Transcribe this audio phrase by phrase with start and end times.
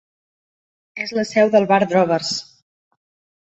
[1.05, 2.35] És la seu del bar Drovers.